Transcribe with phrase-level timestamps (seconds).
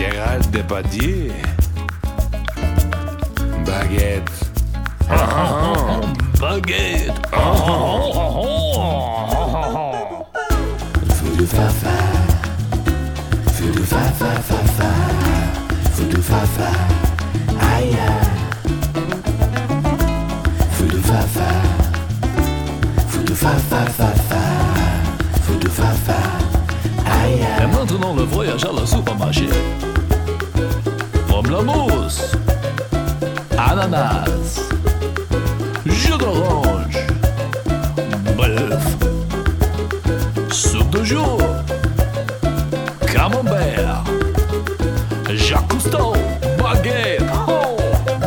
[0.00, 1.30] Gérald Depardieu.
[3.66, 4.32] Baguette.
[6.40, 7.12] Baguette.
[11.18, 11.96] Fudu fafa.
[13.52, 14.90] Fudu fafa fafa.
[15.92, 16.70] Fudu fafa.
[17.60, 17.98] Aïe.
[20.70, 21.48] Fudu fafa.
[23.10, 24.42] Fudu fafa fafa.
[25.42, 26.20] Fudu fafa.
[27.04, 27.44] Aïe.
[27.62, 29.46] Et maintenant le voyage à la supermarché.
[31.58, 32.32] Mousse.
[33.58, 34.60] Ananas.
[35.84, 37.06] Jus d'orange.
[38.36, 38.96] Bœuf.
[40.50, 41.38] Soupe de jour.
[43.12, 44.04] Camembert.
[45.30, 46.12] Jacques Cousteau.
[46.62, 47.22] Baguette.
[47.48, 47.76] Oh.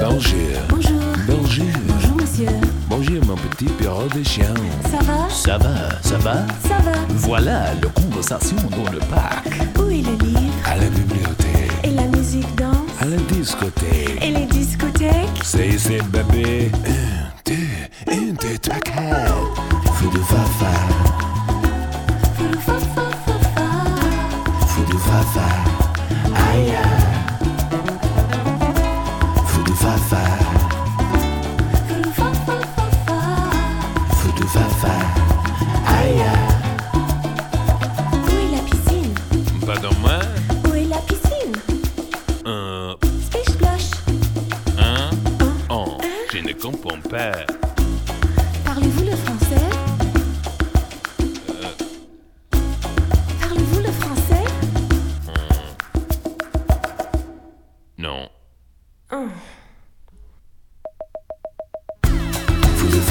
[0.02, 0.40] Bonjour.
[0.70, 1.02] Bonjour.
[1.28, 1.66] Bonjour.
[1.88, 2.50] Bonjour, monsieur.
[2.88, 4.54] Bonjour mon petit perro de chien.
[4.92, 5.30] Ça va?
[5.30, 6.36] Ça va, ça va?
[6.68, 6.92] Ça va.
[7.10, 9.73] Voilà la conversation dans le parc.
[14.22, 16.72] Et les discothèques C'est ici bébé.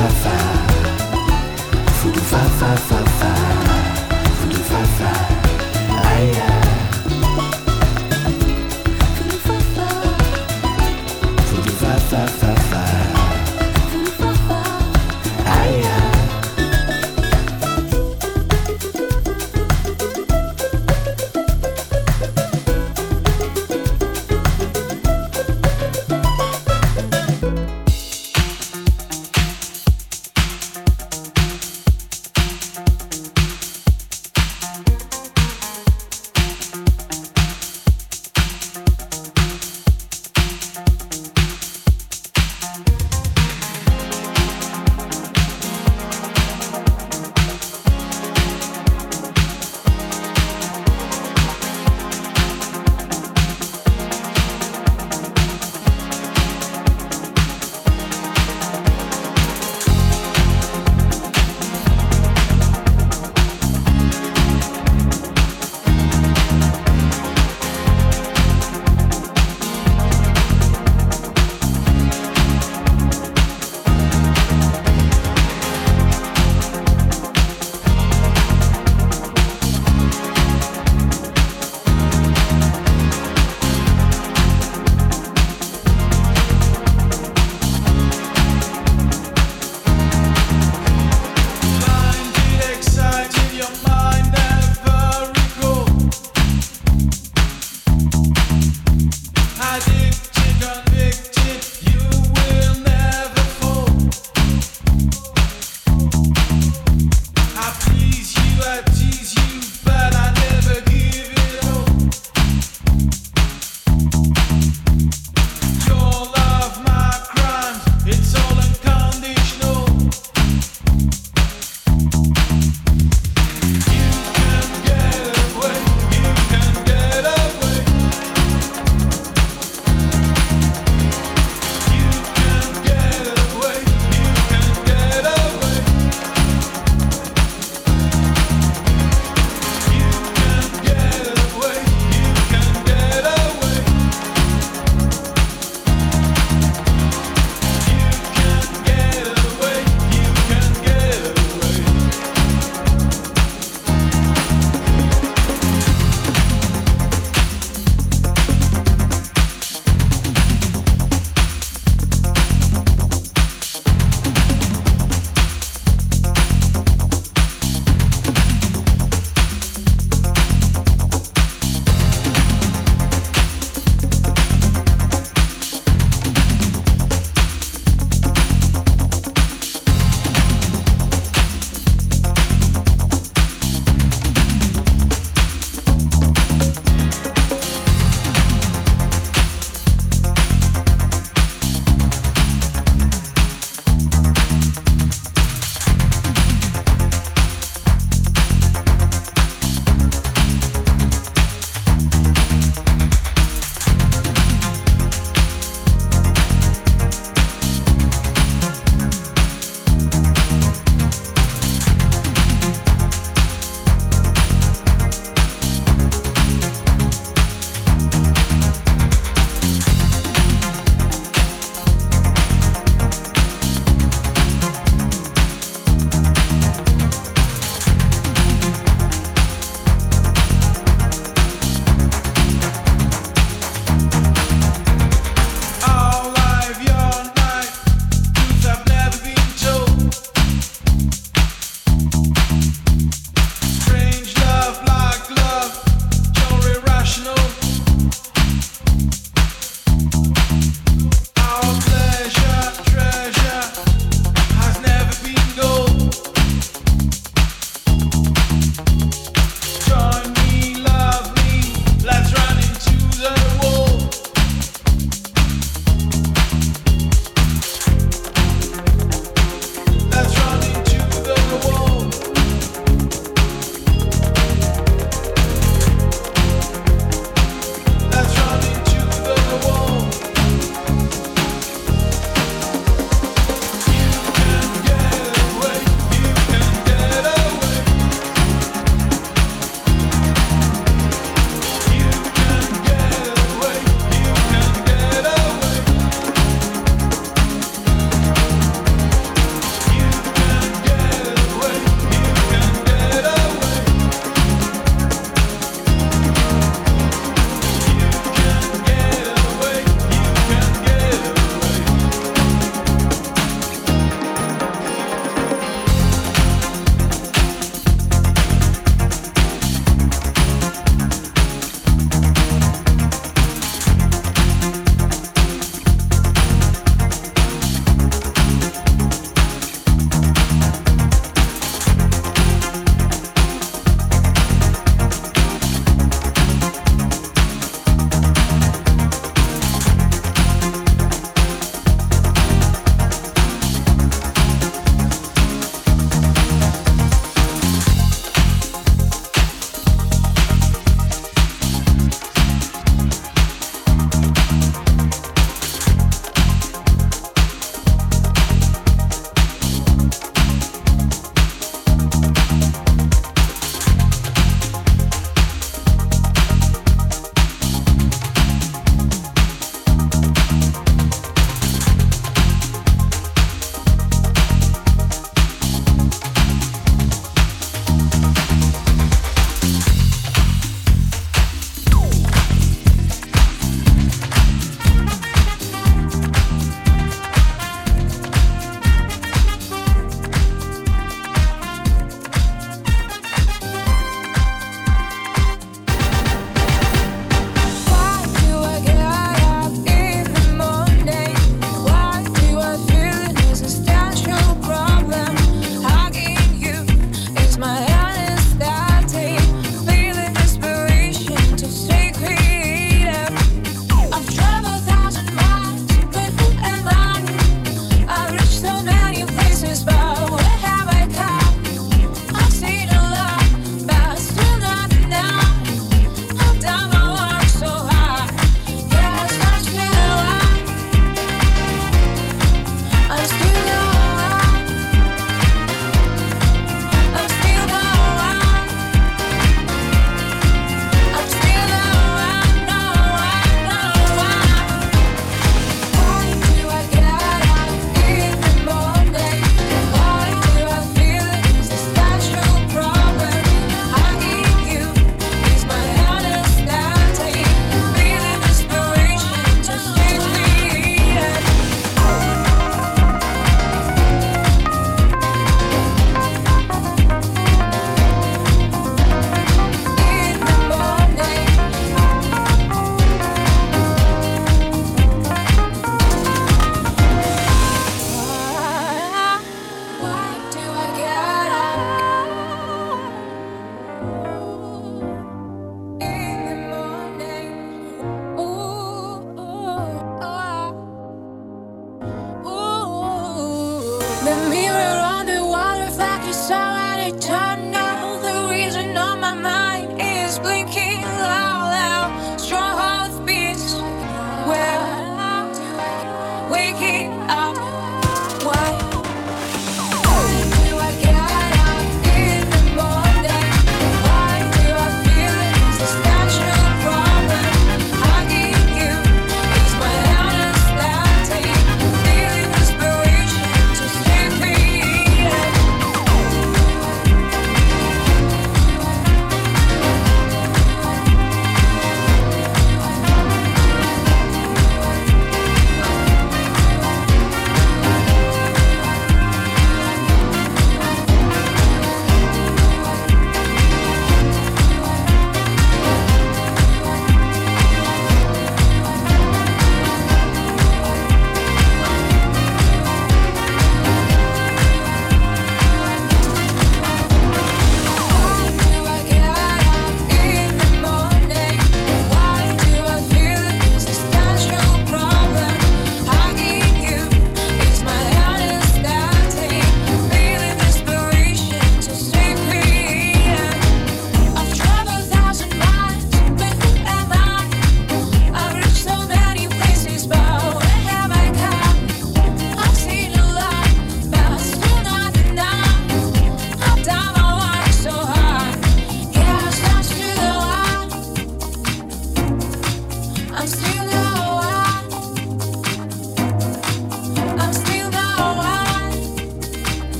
[0.00, 0.49] Fudu fafa.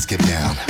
[0.00, 0.69] let's get down.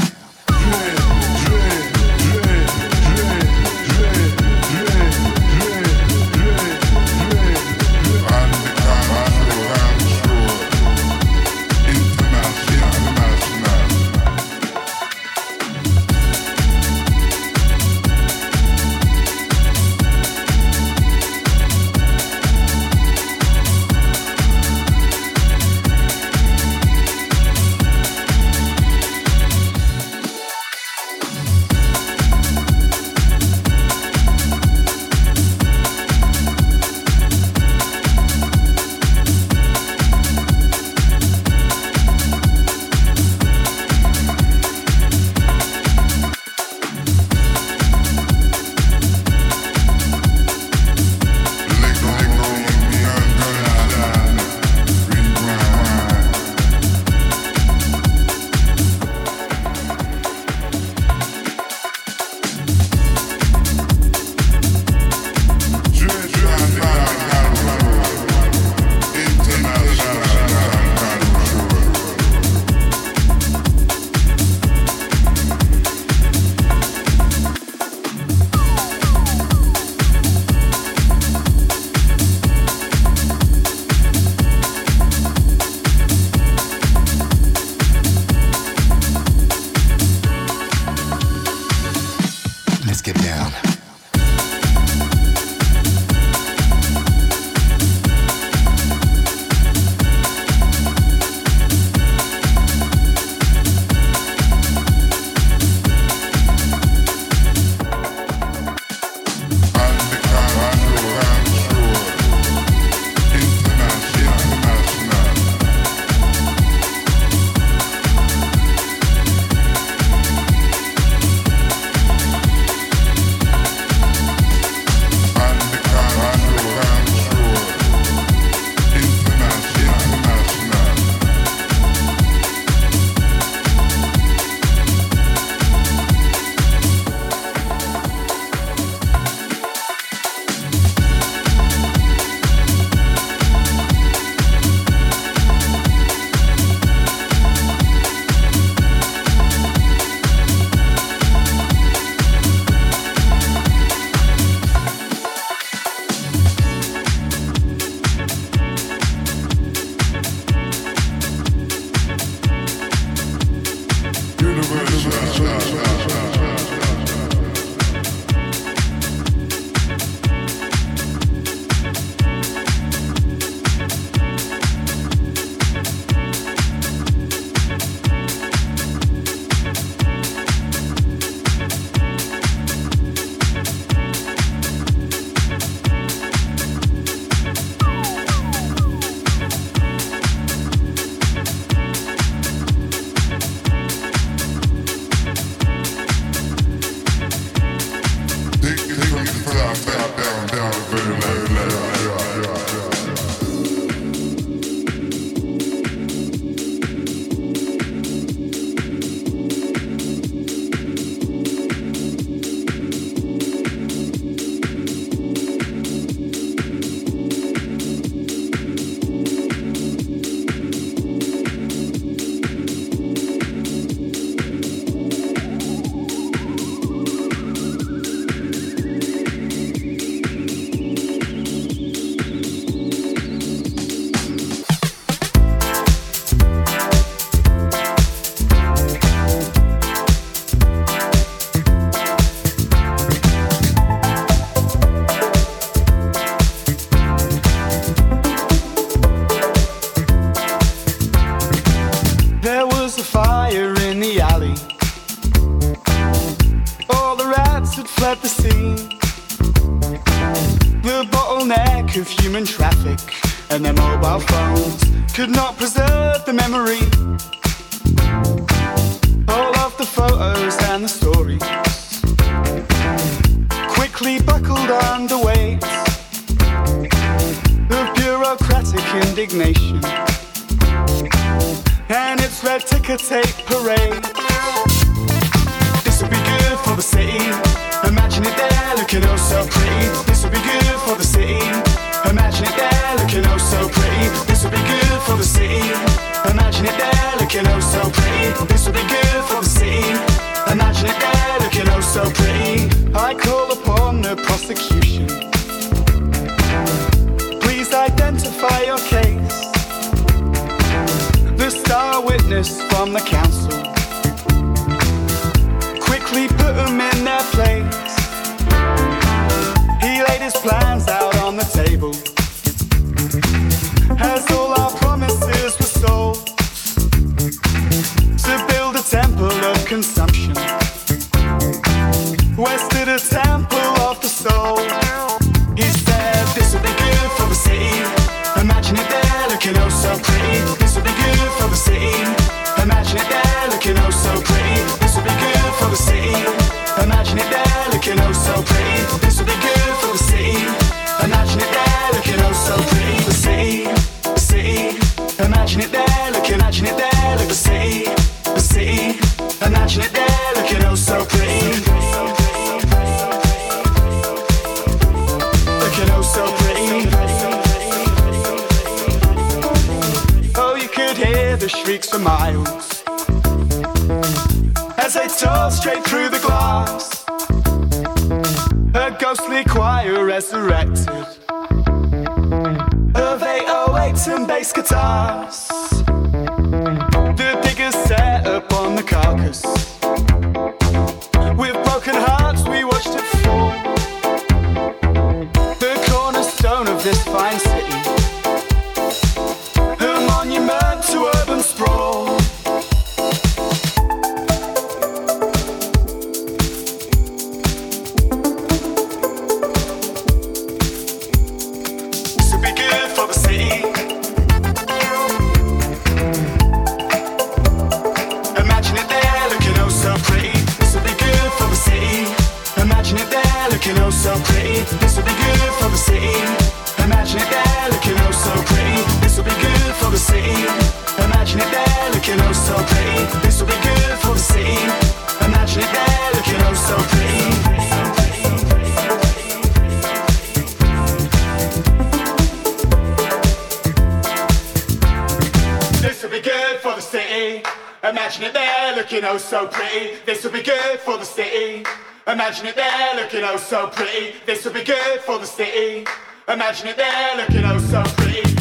[449.11, 449.97] oh so pretty.
[450.07, 451.65] This will be good for the city.
[452.07, 454.15] Imagine it there looking oh so pretty.
[454.25, 455.85] This will be good for the city.
[456.29, 458.40] Imagine it there looking oh so pretty.